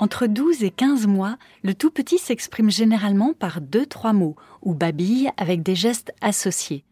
Entre 0.00 0.26
12 0.26 0.64
et 0.64 0.72
15 0.72 1.06
mois, 1.06 1.36
le 1.62 1.74
tout 1.74 1.92
petit 1.92 2.18
s'exprime 2.18 2.70
généralement 2.70 3.32
par 3.32 3.60
deux, 3.60 3.86
trois 3.86 4.12
mots, 4.12 4.34
ou 4.62 4.74
babille 4.74 5.30
avec 5.36 5.62
des 5.62 5.76
gestes 5.76 6.12
associés 6.20 6.84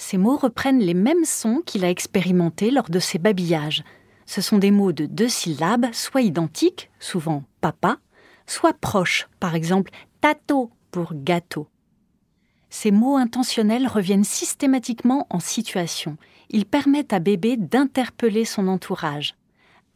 ces 0.00 0.16
mots 0.16 0.38
reprennent 0.38 0.80
les 0.80 0.94
mêmes 0.94 1.26
sons 1.26 1.62
qu'il 1.66 1.84
a 1.84 1.90
expérimentés 1.90 2.70
lors 2.70 2.88
de 2.88 2.98
ses 2.98 3.18
babillages. 3.18 3.84
Ce 4.24 4.40
sont 4.40 4.56
des 4.56 4.70
mots 4.70 4.92
de 4.92 5.04
deux 5.04 5.28
syllabes, 5.28 5.92
soit 5.92 6.22
identiques, 6.22 6.90
souvent 6.98 7.44
papa, 7.60 7.98
soit 8.46 8.72
proches, 8.72 9.28
par 9.40 9.54
exemple 9.54 9.92
tato 10.22 10.70
pour 10.90 11.12
gâteau. 11.14 11.68
Ces 12.70 12.90
mots 12.90 13.16
intentionnels 13.16 13.86
reviennent 13.86 14.24
systématiquement 14.24 15.26
en 15.28 15.38
situation. 15.38 16.16
Ils 16.48 16.64
permettent 16.64 17.12
à 17.12 17.18
bébé 17.18 17.58
d'interpeller 17.58 18.46
son 18.46 18.68
entourage. 18.68 19.34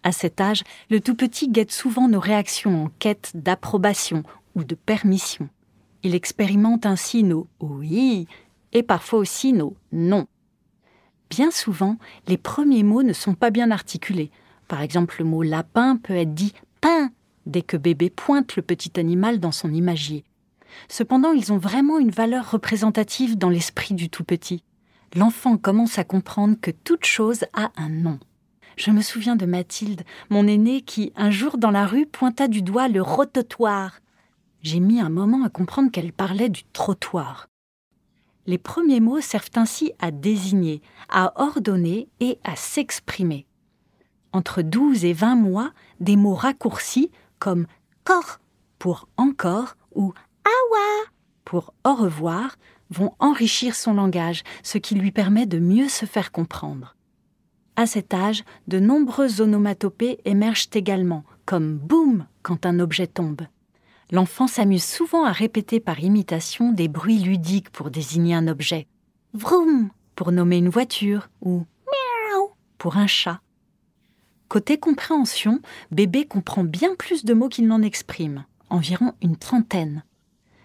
À 0.03 0.13
cet 0.13 0.39
âge, 0.39 0.65
le 0.91 1.01
tout 1.01 1.15
petit 1.15 1.49
guette 1.49 1.73
souvent 1.73 2.09
nos 2.09 2.21
réactions 2.21 2.85
en 2.85 2.91
quête 2.99 3.33
d'approbation 3.35 4.23
ou 4.55 4.65
de 4.65 4.75
permission. 4.75 5.49
Il 6.03 6.15
expérimente 6.15 6.85
ainsi 6.85 7.23
nos 7.23 7.49
oui 7.61 8.29
et 8.75 8.83
parfois 8.83 9.21
aussi 9.21 9.53
nos 9.53 9.77
non. 9.93 10.27
Bien 11.31 11.51
souvent, 11.51 11.97
les 12.29 12.37
premiers 12.37 12.83
mots 12.83 13.03
ne 13.03 13.13
sont 13.13 13.35
pas 13.35 13.51
bien 13.51 13.71
articulés. 13.71 14.31
Par 14.69 14.83
exemple, 14.83 15.17
le 15.19 15.25
mot 15.25 15.43
lapin 15.43 15.97
peut 15.97 16.15
être 16.15 16.35
dit 16.35 16.53
pain 16.81 17.11
dès 17.47 17.63
que 17.63 17.77
bébé 17.77 18.11
pointe 18.11 18.57
le 18.57 18.63
petit 18.63 18.99
animal 18.99 19.41
dans 19.41 19.53
son 19.53 19.73
imagier. 19.73 20.25
Cependant, 20.89 21.33
ils 21.33 21.53
ont 21.53 21.59
vraiment 21.59 21.99
une 21.99 22.11
valeur 22.11 22.51
représentative 22.51 23.39
dans 23.39 23.49
l'esprit 23.49 23.95
du 23.95 24.11
tout 24.11 24.25
petit. 24.25 24.65
L'enfant 25.15 25.57
commence 25.57 25.99
à 25.99 26.05
comprendre 26.05 26.57
que 26.61 26.71
toute 26.71 27.05
chose 27.05 27.45
a 27.53 27.71
un 27.77 27.89
nom. 27.89 28.19
Je 28.77 28.91
me 28.91 29.03
souviens 29.03 29.37
de 29.37 29.47
Mathilde, 29.47 30.03
mon 30.31 30.49
aînée, 30.49 30.81
qui, 30.81 31.13
un 31.15 31.31
jour 31.31 31.59
dans 31.59 31.71
la 31.71 31.87
rue, 31.87 32.07
pointa 32.07 32.49
du 32.49 32.63
doigt 32.63 32.89
le 32.89 33.03
rototoire. 33.03 34.01
J'ai 34.63 34.81
mis 34.81 35.01
un 35.01 35.11
moment 35.11 35.45
à 35.45 35.49
comprendre 35.49 35.93
qu'elle 35.93 36.13
parlait 36.13 36.49
du 36.49 36.65
trottoir. 36.73 37.47
Les 38.47 38.59
premiers 38.59 39.01
mots 39.01 39.21
servent 39.21 39.51
ainsi 39.57 39.93
à 39.99 40.11
désigner, 40.11 40.83
à 41.09 41.41
ordonner 41.41 42.09
et 42.21 42.39
à 42.45 42.57
s'exprimer. 42.57 43.47
Entre 44.33 44.63
12 44.63 45.05
et 45.05 45.13
20 45.13 45.37
mois, 45.37 45.73
des 46.01 46.17
mots 46.17 46.35
raccourcis 46.35 47.11
comme 47.39 47.67
corps 48.05 48.41
pour 48.79 49.09
encore 49.17 49.77
ou 49.95 50.13
awa 50.45 51.11
pour 51.45 51.75
au 51.85 51.95
revoir 51.95 52.57
vont 52.91 53.13
enrichir 53.19 53.75
son 53.75 53.95
langage, 53.95 54.43
ce 54.63 54.79
qui 54.79 54.95
lui 54.95 55.11
permet 55.11 55.47
de 55.47 55.59
mieux 55.59 55.89
se 55.89 56.07
faire 56.07 56.33
comprendre. 56.33 56.97
À 57.77 57.87
cet 57.87 58.15
âge, 58.15 58.45
de 58.69 58.79
nombreuses 58.79 59.41
onomatopées 59.41 60.19
émergent 60.25 60.69
également, 60.75 61.25
comme 61.45 61.77
boum 61.77 62.27
quand 62.43 62.67
un 62.67 62.79
objet 62.79 63.07
tombe. 63.07 63.43
L'enfant 64.11 64.47
s'amuse 64.47 64.85
souvent 64.85 65.25
à 65.25 65.33
répéter 65.33 65.81
par 65.81 66.01
imitation 66.01 66.73
des 66.73 66.89
bruits 66.89 67.19
ludiques 67.19 67.71
pour 67.71 67.91
désigner 67.91 68.35
un 68.35 68.49
objet. 68.49 68.87
Vroom 69.33 69.91
pour 70.15 70.31
nommer 70.31 70.59
une 70.59 70.69
voiture 70.69 71.29
ou 71.41 71.67
miaou 71.87 72.51
pour 72.79 72.97
un 72.97 73.07
chat. 73.07 73.41
Côté 74.49 74.79
compréhension, 74.79 75.61
bébé 75.91 76.27
comprend 76.27 76.65
bien 76.65 76.95
plus 76.95 77.25
de 77.25 77.35
mots 77.35 77.49
qu'il 77.49 77.67
n'en 77.67 77.83
exprime, 77.83 78.45
environ 78.71 79.15
une 79.23 79.37
trentaine. 79.37 80.05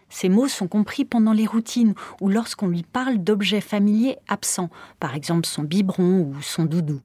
Ces 0.09 0.29
mots 0.29 0.47
sont 0.47 0.67
compris 0.67 1.05
pendant 1.05 1.33
les 1.33 1.45
routines 1.45 1.93
ou 2.19 2.29
lorsqu'on 2.29 2.67
lui 2.67 2.83
parle 2.83 3.19
d'objets 3.19 3.61
familiers 3.61 4.17
absents, 4.27 4.69
par 4.99 5.15
exemple 5.15 5.47
son 5.47 5.63
biberon 5.63 6.21
ou 6.21 6.41
son 6.41 6.65
doudou. 6.65 7.01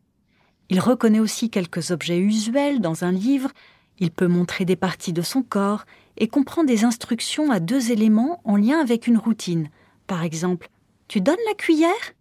Il 0.71 0.81
reconnaît 0.81 1.21
aussi 1.21 1.51
quelques 1.51 1.91
objets 1.91 2.19
usuels 2.19 2.81
dans 2.81 3.05
un 3.05 3.13
livre, 3.13 3.51
il 3.99 4.11
peut 4.11 4.27
montrer 4.27 4.65
des 4.65 4.77
parties 4.77 5.13
de 5.13 5.23
son 5.23 5.43
corps 5.43 5.85
et 6.17 6.29
comprend 6.29 6.65
des 6.65 6.85
instructions 6.85 7.51
à 7.51 7.61
deux 7.61 7.91
éléments 7.91 8.41
en 8.45 8.57
lien 8.57 8.81
avec 8.81 9.07
une 9.07 9.19
routine. 9.19 9.69
Par 10.07 10.23
exemple, 10.23 10.69
tu 11.09 11.21
donnes 11.21 11.37
la 11.47 11.55
cuillère? 11.55 12.13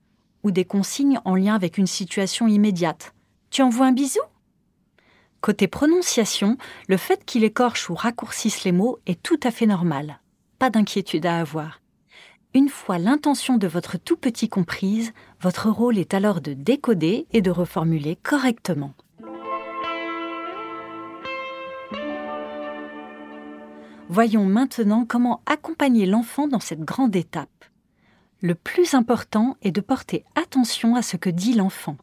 ou 0.44 0.52
des 0.52 0.66
consignes 0.66 1.22
en 1.24 1.36
lien 1.36 1.56
avec 1.56 1.78
une 1.78 1.88
situation 1.88 2.48
immédiate. 2.48 3.14
Tu 3.50 3.62
envoies 3.62 3.86
un 3.88 3.94
bisou? 3.94 4.20
Côté 5.40 5.68
prononciation, 5.68 6.58
le 6.90 6.98
fait 6.98 7.24
qu'il 7.24 7.46
écorche 7.46 7.90
ou 7.90 7.96
raccourcisse 7.96 8.66
les 8.66 8.74
mots 8.74 9.00
est 9.06 9.24
tout 9.24 9.40
à 9.42 9.52
fait 9.52 9.68
normal 9.68 10.20
pas 10.64 10.70
d'inquiétude 10.70 11.26
à 11.26 11.42
avoir. 11.42 11.82
Une 12.54 12.70
fois 12.70 12.98
l'intention 12.98 13.58
de 13.58 13.68
votre 13.68 13.98
tout 13.98 14.16
petit 14.16 14.48
comprise, 14.48 15.12
votre 15.42 15.70
rôle 15.70 15.98
est 15.98 16.14
alors 16.14 16.40
de 16.40 16.54
décoder 16.54 17.28
et 17.34 17.42
de 17.42 17.52
reformuler 17.52 18.16
correctement. 18.24 18.94
Voyons 24.16 24.46
maintenant 24.46 25.06
comment 25.08 25.42
accompagner 25.48 26.06
l'enfant 26.06 26.48
dans 26.48 26.60
cette 26.60 26.82
grande 26.82 27.16
étape. 27.16 27.66
Le 28.44 28.54
plus 28.54 28.94
important 28.94 29.58
est 29.64 29.72
de 29.72 29.82
porter 29.82 30.24
attention 30.36 30.96
à 30.96 31.02
ce 31.02 31.18
que 31.18 31.32
dit 31.32 31.56
l'enfant, 31.56 31.98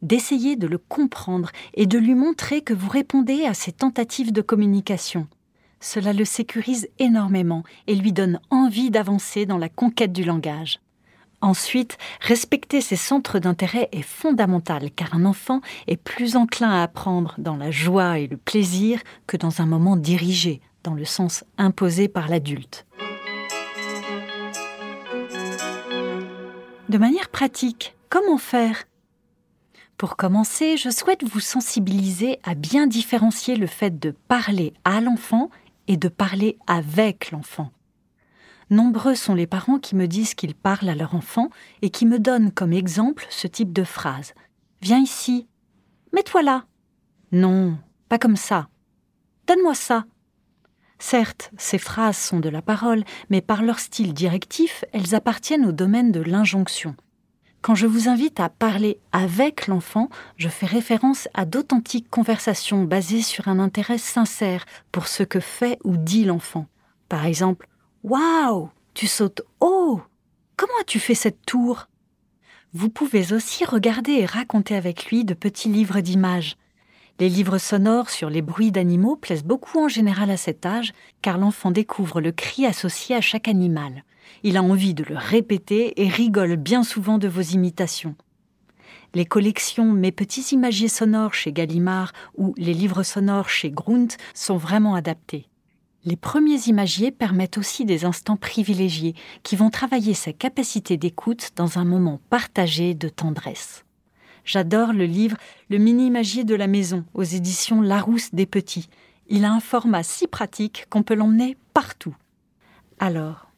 d'essayer 0.00 0.56
de 0.56 0.66
le 0.66 0.78
comprendre 0.78 1.50
et 1.74 1.84
de 1.84 1.98
lui 1.98 2.14
montrer 2.14 2.62
que 2.62 2.72
vous 2.72 2.88
répondez 2.88 3.44
à 3.44 3.52
ses 3.52 3.70
tentatives 3.70 4.32
de 4.32 4.40
communication. 4.40 5.28
Cela 5.78 6.14
le 6.14 6.24
sécurise 6.24 6.88
énormément 6.98 7.64
et 7.86 7.96
lui 7.96 8.14
donne 8.14 8.40
envie 8.48 8.90
d'avancer 8.90 9.44
dans 9.44 9.58
la 9.58 9.68
conquête 9.68 10.14
du 10.14 10.24
langage. 10.24 10.80
Ensuite, 11.42 11.98
respecter 12.22 12.80
ses 12.80 12.96
centres 12.96 13.40
d'intérêt 13.40 13.90
est 13.92 14.00
fondamental 14.00 14.90
car 14.90 15.14
un 15.14 15.26
enfant 15.26 15.60
est 15.86 15.98
plus 15.98 16.34
enclin 16.34 16.70
à 16.70 16.82
apprendre 16.82 17.34
dans 17.36 17.56
la 17.56 17.70
joie 17.70 18.20
et 18.20 18.26
le 18.26 18.38
plaisir 18.38 19.02
que 19.26 19.36
dans 19.36 19.60
un 19.60 19.66
moment 19.66 19.96
dirigé, 19.96 20.62
dans 20.82 20.94
le 20.94 21.04
sens 21.04 21.44
imposé 21.58 22.08
par 22.08 22.28
l'adulte. 22.28 22.86
De 26.88 26.98
manière 26.98 27.30
pratique, 27.30 27.96
comment 28.10 28.38
faire? 28.38 28.84
Pour 29.96 30.16
commencer, 30.16 30.76
je 30.76 30.90
souhaite 30.90 31.24
vous 31.24 31.40
sensibiliser 31.40 32.38
à 32.42 32.54
bien 32.54 32.86
différencier 32.86 33.56
le 33.56 33.66
fait 33.66 33.98
de 33.98 34.10
parler 34.10 34.74
à 34.84 35.00
l'enfant 35.00 35.48
et 35.86 35.96
de 35.96 36.08
parler 36.08 36.58
avec 36.66 37.30
l'enfant. 37.30 37.70
Nombreux 38.68 39.14
sont 39.14 39.34
les 39.34 39.46
parents 39.46 39.78
qui 39.78 39.94
me 39.94 40.08
disent 40.08 40.34
qu'ils 40.34 40.54
parlent 40.54 40.88
à 40.88 40.94
leur 40.94 41.14
enfant 41.14 41.50
et 41.82 41.90
qui 41.90 42.06
me 42.06 42.18
donnent 42.18 42.50
comme 42.50 42.72
exemple 42.72 43.26
ce 43.30 43.46
type 43.46 43.72
de 43.72 43.84
phrase. 43.84 44.34
Viens 44.80 44.98
ici. 45.00 45.46
Mets-toi 46.12 46.42
là. 46.42 46.64
Non, 47.30 47.78
pas 48.08 48.18
comme 48.18 48.36
ça. 48.36 48.68
Donne-moi 49.46 49.74
ça. 49.74 50.04
Certes, 51.02 51.50
ces 51.58 51.78
phrases 51.78 52.16
sont 52.16 52.38
de 52.38 52.48
la 52.48 52.62
parole, 52.62 53.02
mais 53.28 53.40
par 53.40 53.64
leur 53.64 53.80
style 53.80 54.14
directif, 54.14 54.84
elles 54.92 55.16
appartiennent 55.16 55.66
au 55.66 55.72
domaine 55.72 56.12
de 56.12 56.20
l'injonction. 56.20 56.94
Quand 57.60 57.74
je 57.74 57.88
vous 57.88 58.08
invite 58.08 58.38
à 58.38 58.48
parler 58.48 59.00
avec 59.10 59.66
l'enfant, 59.66 60.10
je 60.36 60.48
fais 60.48 60.64
référence 60.64 61.28
à 61.34 61.44
d'authentiques 61.44 62.08
conversations 62.08 62.84
basées 62.84 63.20
sur 63.20 63.48
un 63.48 63.58
intérêt 63.58 63.98
sincère 63.98 64.64
pour 64.92 65.08
ce 65.08 65.24
que 65.24 65.40
fait 65.40 65.76
ou 65.82 65.96
dit 65.96 66.24
l'enfant. 66.24 66.66
Par 67.08 67.26
exemple, 67.26 67.68
Waouh, 68.04 68.70
tu 68.94 69.08
sautes 69.08 69.42
haut 69.58 70.00
Comment 70.56 70.72
as-tu 70.82 71.00
fait 71.00 71.16
cette 71.16 71.44
tour? 71.44 71.88
Vous 72.74 72.90
pouvez 72.90 73.32
aussi 73.32 73.64
regarder 73.64 74.12
et 74.12 74.24
raconter 74.24 74.76
avec 74.76 75.06
lui 75.06 75.24
de 75.24 75.34
petits 75.34 75.68
livres 75.68 76.00
d'images. 76.00 76.56
Les 77.20 77.28
livres 77.28 77.58
sonores 77.58 78.10
sur 78.10 78.30
les 78.30 78.42
bruits 78.42 78.72
d'animaux 78.72 79.16
plaisent 79.16 79.44
beaucoup 79.44 79.78
en 79.78 79.88
général 79.88 80.30
à 80.30 80.36
cet 80.36 80.66
âge, 80.66 80.92
car 81.20 81.38
l'enfant 81.38 81.70
découvre 81.70 82.20
le 82.20 82.32
cri 82.32 82.66
associé 82.66 83.14
à 83.14 83.20
chaque 83.20 83.48
animal. 83.48 84.04
Il 84.42 84.56
a 84.56 84.62
envie 84.62 84.94
de 84.94 85.04
le 85.04 85.16
répéter 85.16 86.02
et 86.02 86.08
rigole 86.08 86.56
bien 86.56 86.82
souvent 86.82 87.18
de 87.18 87.28
vos 87.28 87.40
imitations. 87.40 88.16
Les 89.14 89.26
collections 89.26 89.92
Mes 89.92 90.10
petits 90.10 90.54
imagiers 90.54 90.88
sonores 90.88 91.34
chez 91.34 91.52
Gallimard 91.52 92.12
ou 92.36 92.54
les 92.56 92.72
livres 92.72 93.02
sonores 93.02 93.50
chez 93.50 93.70
Grunt 93.70 94.08
sont 94.34 94.56
vraiment 94.56 94.94
adaptés. 94.94 95.48
Les 96.04 96.16
premiers 96.16 96.66
imagiers 96.66 97.12
permettent 97.12 97.58
aussi 97.58 97.84
des 97.84 98.04
instants 98.04 98.36
privilégiés 98.36 99.14
qui 99.42 99.54
vont 99.54 99.70
travailler 99.70 100.14
sa 100.14 100.32
capacité 100.32 100.96
d'écoute 100.96 101.50
dans 101.54 101.78
un 101.78 101.84
moment 101.84 102.20
partagé 102.30 102.94
de 102.94 103.08
tendresse. 103.08 103.84
J'adore 104.44 104.92
le 104.92 105.04
livre 105.04 105.36
Le 105.70 105.78
mini-imagier 105.78 106.44
de 106.44 106.54
la 106.54 106.66
maison 106.66 107.04
aux 107.14 107.22
éditions 107.22 107.80
Larousse 107.80 108.34
des 108.34 108.46
Petits. 108.46 108.88
Il 109.28 109.44
a 109.44 109.52
un 109.52 109.60
format 109.60 110.02
si 110.02 110.26
pratique 110.26 110.86
qu'on 110.90 111.02
peut 111.02 111.14
l'emmener 111.14 111.56
partout. 111.74 112.16
Alors, 112.98 113.48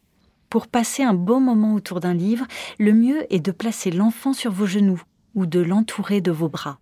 pour 0.51 0.69
passer 0.69 1.03
un 1.03 1.15
bon 1.15 1.41
moment 1.41 1.75
autour 1.75 2.01
d'un 2.01 2.15
livre, 2.15 2.47
le 2.79 2.93
mieux 2.93 3.33
est 3.35 3.41
de 3.41 3.51
placer 3.51 3.91
l'enfant 3.91 4.33
sur 4.33 4.53
vos 4.53 4.67
genoux 4.67 5.03
ou 5.35 5.47
de 5.47 5.61
l'entourer 5.61 6.21
de 6.21 6.31
vos 6.31 6.49
bras. 6.49 6.79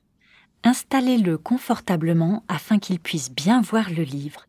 Installez-le 0.64 1.38
confortablement 1.38 2.44
afin 2.49 2.78
qu'il 2.78 3.00
puisse 3.00 3.30
bien 3.30 3.62
voir 3.62 3.90
le 3.90 4.02
livre. 4.02 4.47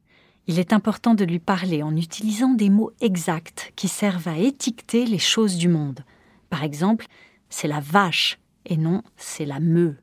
Il 0.48 0.60
est 0.60 0.74
important 0.74 1.14
de 1.14 1.24
lui 1.24 1.40
parler 1.40 1.84
en 1.84 1.96
utilisant 1.96 2.54
des 2.54 2.70
mots 2.70 2.92
exacts 3.02 3.72
qui 3.76 3.88
servent 3.88 4.28
à 4.28 4.38
étiqueter 4.38 5.06
les 5.06 5.20
choses 5.20 5.56
du 5.56 5.70
monde. 5.70 6.04
Par 6.50 6.64
exemple, 6.64 7.06
c'est 7.50 7.68
la 7.68 7.80
vache 7.80 8.40
et 8.66 8.78
non 8.78 9.02
c'est 9.18 9.46
la 9.46 9.60
meu. 9.60 9.98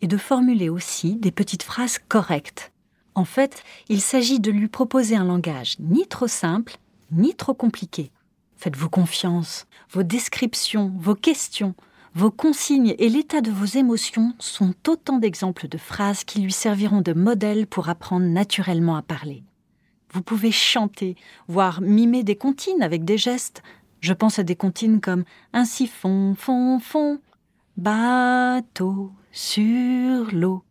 Et 0.00 0.06
de 0.06 0.16
formuler 0.16 0.68
aussi 0.68 1.16
des 1.16 1.30
petites 1.30 1.62
phrases 1.62 1.98
correctes. 1.98 2.72
En 3.14 3.24
fait, 3.24 3.62
il 3.88 4.02
s'agit 4.02 4.40
de 4.40 4.50
lui 4.50 4.68
proposer 4.68 5.16
un 5.16 5.24
langage 5.24 5.76
ni 5.78 6.06
trop 6.06 6.28
simple, 6.28 6.76
ni 7.10 7.34
trop 7.34 7.54
compliqué. 7.54 8.10
Faites-vous 8.56 8.90
confiance. 8.90 9.66
Vos 9.90 10.02
descriptions, 10.02 10.92
vos 10.98 11.14
questions, 11.14 11.74
vos 12.14 12.30
consignes 12.30 12.94
et 12.98 13.10
l'état 13.10 13.42
de 13.42 13.50
vos 13.50 13.66
émotions 13.66 14.34
sont 14.38 14.74
autant 14.88 15.18
d'exemples 15.18 15.68
de 15.68 15.76
phrases 15.76 16.24
qui 16.24 16.40
lui 16.40 16.52
serviront 16.52 17.02
de 17.02 17.12
modèle 17.12 17.66
pour 17.66 17.90
apprendre 17.90 18.26
naturellement 18.26 18.96
à 18.96 19.02
parler. 19.02 19.42
Vous 20.12 20.22
pouvez 20.22 20.50
chanter, 20.50 21.16
voire 21.46 21.82
mimer 21.82 22.22
des 22.22 22.36
comptines 22.36 22.82
avec 22.82 23.04
des 23.04 23.18
gestes. 23.18 23.62
Je 24.00 24.14
pense 24.14 24.38
à 24.38 24.44
des 24.44 24.56
comptines 24.56 25.02
comme 25.02 25.24
un 25.52 25.66
siphon, 25.66 26.34
fond, 26.38 26.78
fond, 26.78 27.20
bateau 27.76 29.12
sur 29.32 30.32
l'eau, 30.32 30.64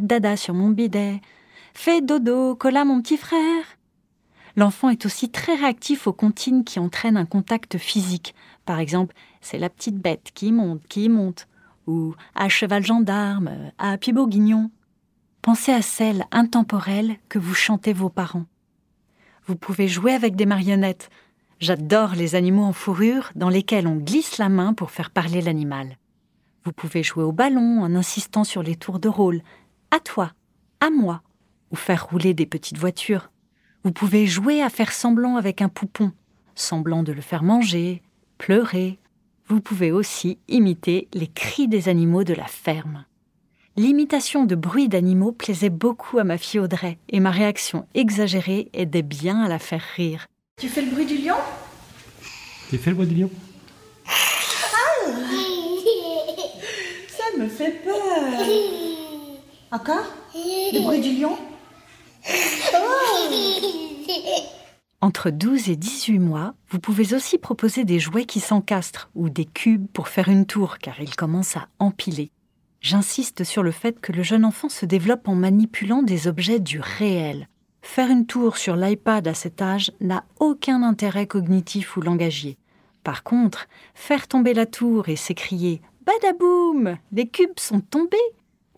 dada 0.00 0.36
sur 0.36 0.54
mon 0.54 0.70
bidet, 0.70 1.20
fais 1.74 2.00
dodo, 2.00 2.56
colla 2.56 2.84
mon 2.84 3.00
petit 3.00 3.16
frère. 3.16 3.64
L'enfant 4.56 4.90
est 4.90 5.06
aussi 5.06 5.30
très 5.30 5.54
réactif 5.54 6.08
aux 6.08 6.12
comptines 6.12 6.64
qui 6.64 6.80
entraînent 6.80 7.16
un 7.16 7.24
contact 7.24 7.78
physique. 7.78 8.34
Par 8.64 8.80
exemple, 8.80 9.14
c'est 9.40 9.58
la 9.58 9.70
petite 9.70 9.96
bête 9.96 10.30
qui 10.34 10.50
monte, 10.50 10.82
qui 10.88 11.08
monte, 11.08 11.46
ou 11.86 12.14
à 12.34 12.48
cheval 12.48 12.84
gendarme, 12.84 13.70
à 13.78 13.96
pied 13.96 14.12
bourguignon. 14.12 14.70
Pensez 15.42 15.72
à 15.72 15.82
celle 15.82 16.24
intemporelle 16.32 17.16
que 17.28 17.38
vous 17.38 17.54
chantez 17.54 17.92
vos 17.92 18.10
parents. 18.10 18.46
Vous 19.46 19.54
pouvez 19.54 19.86
jouer 19.86 20.12
avec 20.12 20.34
des 20.34 20.46
marionnettes. 20.46 21.08
J'adore 21.60 22.16
les 22.16 22.34
animaux 22.34 22.64
en 22.64 22.72
fourrure 22.72 23.30
dans 23.36 23.48
lesquels 23.48 23.86
on 23.86 23.96
glisse 23.96 24.38
la 24.38 24.48
main 24.48 24.74
pour 24.74 24.90
faire 24.90 25.10
parler 25.10 25.40
l'animal. 25.40 25.96
Vous 26.64 26.72
pouvez 26.72 27.02
jouer 27.02 27.24
au 27.24 27.32
ballon 27.32 27.82
en 27.82 27.94
insistant 27.94 28.44
sur 28.44 28.62
les 28.62 28.76
tours 28.76 28.98
de 28.98 29.08
rôle. 29.08 29.42
À 29.90 30.00
toi, 30.00 30.32
à 30.80 30.90
moi, 30.90 31.22
ou 31.70 31.76
faire 31.76 32.06
rouler 32.08 32.34
des 32.34 32.46
petites 32.46 32.78
voitures. 32.78 33.30
Vous 33.84 33.92
pouvez 33.92 34.26
jouer 34.26 34.62
à 34.62 34.70
faire 34.70 34.92
semblant 34.92 35.36
avec 35.36 35.62
un 35.62 35.68
poupon, 35.68 36.12
semblant 36.54 37.02
de 37.02 37.12
le 37.12 37.20
faire 37.20 37.42
manger, 37.42 38.02
pleurer. 38.36 38.98
Vous 39.46 39.60
pouvez 39.60 39.92
aussi 39.92 40.38
imiter 40.48 41.08
les 41.14 41.28
cris 41.28 41.68
des 41.68 41.88
animaux 41.88 42.24
de 42.24 42.34
la 42.34 42.46
ferme. 42.46 43.04
L'imitation 43.76 44.44
de 44.44 44.56
bruits 44.56 44.88
d'animaux 44.88 45.30
plaisait 45.30 45.70
beaucoup 45.70 46.18
à 46.18 46.24
ma 46.24 46.36
fille 46.36 46.58
Audrey 46.58 46.98
et 47.10 47.20
ma 47.20 47.30
réaction 47.30 47.86
exagérée 47.94 48.68
aidait 48.72 49.02
bien 49.02 49.40
à 49.40 49.48
la 49.48 49.60
faire 49.60 49.84
rire. 49.94 50.26
Tu 50.56 50.68
fais 50.68 50.82
le 50.82 50.90
bruit 50.90 51.06
du 51.06 51.16
lion? 51.16 51.36
Tu 52.68 52.76
fais 52.76 52.90
le 52.90 52.96
bruit 52.96 53.06
du 53.06 53.14
lion 53.14 53.30
Ça 57.08 57.24
me 57.38 57.48
fait 57.48 57.82
peur. 57.84 57.94
Encore? 59.70 60.12
Le 60.34 60.82
bruit 60.82 61.00
du 61.00 61.20
lion? 61.20 61.36
Entre 65.00 65.30
12 65.30 65.70
et 65.70 65.76
18 65.76 66.18
mois, 66.18 66.54
vous 66.70 66.80
pouvez 66.80 67.14
aussi 67.14 67.38
proposer 67.38 67.84
des 67.84 68.00
jouets 68.00 68.24
qui 68.24 68.40
s'encastrent 68.40 69.10
ou 69.14 69.28
des 69.30 69.44
cubes 69.44 69.86
pour 69.92 70.08
faire 70.08 70.28
une 70.28 70.46
tour 70.46 70.78
car 70.78 71.00
ils 71.00 71.14
commencent 71.14 71.56
à 71.56 71.68
empiler. 71.78 72.32
J'insiste 72.80 73.44
sur 73.44 73.62
le 73.62 73.70
fait 73.70 74.00
que 74.00 74.12
le 74.12 74.24
jeune 74.24 74.44
enfant 74.44 74.68
se 74.68 74.86
développe 74.86 75.28
en 75.28 75.36
manipulant 75.36 76.02
des 76.02 76.26
objets 76.26 76.58
du 76.58 76.80
réel. 76.80 77.48
Faire 77.82 78.10
une 78.10 78.26
tour 78.26 78.56
sur 78.56 78.74
l'iPad 78.74 79.28
à 79.28 79.34
cet 79.34 79.62
âge 79.62 79.92
n'a 80.00 80.24
aucun 80.40 80.82
intérêt 80.82 81.26
cognitif 81.26 81.96
ou 81.96 82.00
langagier. 82.00 82.58
Par 83.04 83.22
contre, 83.22 83.68
faire 83.94 84.26
tomber 84.26 84.54
la 84.54 84.66
tour 84.66 85.08
et 85.08 85.16
s'écrier 85.16 85.80
Badaboum 86.08 86.96
Les 87.12 87.26
cubes 87.26 87.58
sont 87.58 87.80
tombés 87.80 88.16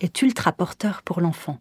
est 0.01 0.21
ultra 0.21 0.51
porteur 0.51 1.03
pour 1.05 1.21
l'enfant? 1.21 1.61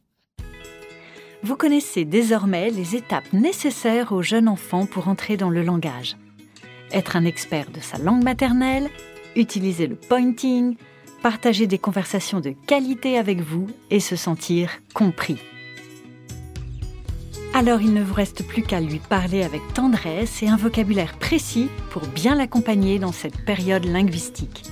Vous 1.44 1.56
connaissez 1.56 2.06
désormais 2.06 2.72
les 2.72 2.96
étapes 2.96 3.32
nécessaires 3.34 4.12
au 4.12 4.24
jeune 4.24 4.48
enfant 4.48 4.88
pour 4.88 5.08
entrer 5.08 5.38
dans 5.38 5.52
le 5.52 5.62
langage. 5.62 6.18
Être 6.92 7.16
un 7.16 7.24
expert 7.24 7.70
de 7.70 7.82
sa 7.82 8.00
langue 8.00 8.24
maternelle, 8.24 8.90
utiliser 9.36 9.86
le 9.86 9.96
pointing, 9.96 10.76
partager 11.22 11.68
des 11.68 11.78
conversations 11.78 12.40
de 12.40 12.56
qualité 12.66 13.20
avec 13.20 13.40
vous 13.40 13.68
et 13.92 14.00
se 14.00 14.16
sentir 14.16 14.72
compris. 14.96 15.38
Alors 17.54 17.82
il 17.82 17.94
ne 17.94 18.04
vous 18.04 18.16
reste 18.16 18.44
plus 18.48 18.64
qu'à 18.64 18.82
lui 18.82 18.98
parler 18.98 19.44
avec 19.44 19.62
tendresse 19.76 20.42
et 20.42 20.48
un 20.48 20.58
vocabulaire 20.58 21.20
précis 21.20 21.70
pour 21.92 22.08
bien 22.08 22.34
l'accompagner 22.34 22.98
dans 22.98 23.12
cette 23.12 23.46
période 23.46 23.86
linguistique. 23.86 24.64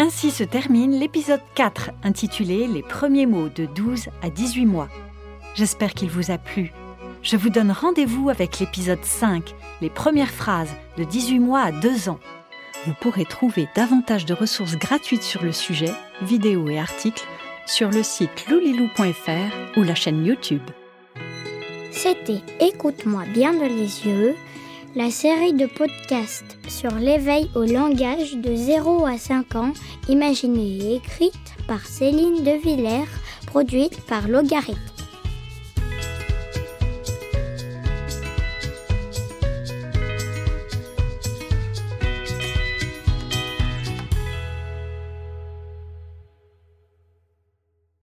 Ainsi 0.00 0.32
se 0.32 0.42
termine 0.42 0.98
l'épisode 0.98 1.40
4 1.54 1.90
intitulé 2.02 2.66
Les 2.66 2.82
premiers 2.82 3.26
mots 3.26 3.48
de 3.48 3.66
12 3.66 4.08
à 4.22 4.30
18 4.30 4.66
mois. 4.66 4.88
J'espère 5.54 5.94
qu'il 5.94 6.10
vous 6.10 6.32
a 6.32 6.38
plu. 6.38 6.72
Je 7.22 7.36
vous 7.36 7.48
donne 7.48 7.70
rendez-vous 7.70 8.28
avec 8.28 8.58
l'épisode 8.58 9.04
5, 9.04 9.54
les 9.80 9.90
premières 9.90 10.32
phrases 10.32 10.74
de 10.98 11.04
18 11.04 11.38
mois 11.38 11.60
à 11.60 11.72
2 11.72 12.08
ans. 12.08 12.18
Vous 12.86 12.94
pourrez 13.00 13.24
trouver 13.24 13.68
davantage 13.76 14.26
de 14.26 14.34
ressources 14.34 14.76
gratuites 14.76 15.22
sur 15.22 15.44
le 15.44 15.52
sujet, 15.52 15.92
vidéos 16.22 16.68
et 16.68 16.78
articles, 16.78 17.24
sur 17.64 17.90
le 17.90 18.02
site 18.02 18.48
loulilou.fr 18.50 19.78
ou 19.78 19.84
la 19.84 19.94
chaîne 19.94 20.24
YouTube. 20.26 20.62
C'était 21.92 22.42
Écoute-moi 22.60 23.22
bien 23.32 23.52
dans 23.52 23.68
les 23.68 24.06
yeux, 24.06 24.34
la 24.96 25.10
série 25.10 25.52
de 25.52 25.66
podcasts 25.66 26.56
sur 26.68 26.94
l'éveil 26.94 27.50
au 27.56 27.64
langage 27.64 28.36
de 28.36 28.54
0 28.54 29.04
à 29.06 29.18
5 29.18 29.56
ans, 29.56 29.72
imaginée 30.08 30.78
et 30.82 30.94
écrite 30.96 31.34
par 31.66 31.84
Céline 31.84 32.44
De 32.44 32.52
Villers, 32.62 33.10
produite 33.46 34.00
par 34.02 34.28
Logarithme. 34.28 34.93